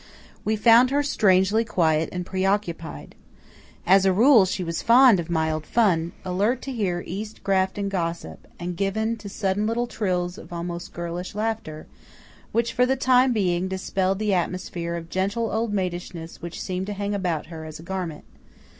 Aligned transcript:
We 0.43 0.55
found 0.55 0.89
her 0.89 1.03
strangely 1.03 1.63
quiet 1.63 2.09
and 2.11 2.25
preoccupied. 2.25 3.13
As 3.85 4.03
a 4.03 4.11
rule 4.11 4.45
she 4.45 4.63
was 4.63 4.81
fond 4.81 5.19
of 5.19 5.29
mild 5.29 5.63
fun, 5.63 6.11
alert 6.25 6.59
to 6.63 6.71
hear 6.71 7.03
East 7.05 7.43
Grafton 7.43 7.87
gossip, 7.87 8.47
and 8.59 8.75
given 8.75 9.15
to 9.17 9.29
sudden 9.29 9.67
little 9.67 9.85
trills 9.85 10.39
of 10.39 10.51
almost 10.51 10.91
girlish 10.91 11.35
laughter, 11.35 11.85
which 12.51 12.73
for 12.73 12.87
the 12.87 12.95
time 12.95 13.31
being 13.31 13.67
dispelled 13.67 14.17
the 14.17 14.33
atmosphere 14.33 14.95
of 14.95 15.07
gentle 15.07 15.51
old 15.51 15.71
maidishness 15.71 16.41
which 16.41 16.59
seemed 16.59 16.87
to 16.87 16.93
hang 16.93 17.13
about 17.13 17.45
her 17.53 17.63
as 17.63 17.77
a 17.79 17.83
garment. 17.83 18.23